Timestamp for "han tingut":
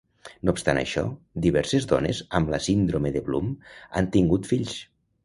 4.01-4.51